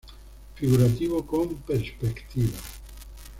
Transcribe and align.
Figurativo 0.55 1.23
con 1.25 1.53
perspectiva. 1.63 2.57